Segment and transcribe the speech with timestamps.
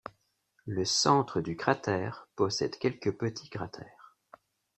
[0.65, 4.17] Le centre du cratère possède quelques petits cratères.